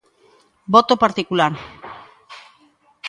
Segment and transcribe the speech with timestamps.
[0.73, 1.51] Voto particular.